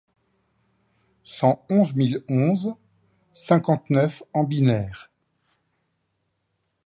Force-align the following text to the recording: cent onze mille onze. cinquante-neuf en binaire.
cent 1.23 1.63
onze 1.69 1.93
mille 1.93 2.23
onze. 2.27 2.73
cinquante-neuf 3.33 4.23
en 4.33 4.43
binaire. 4.43 5.11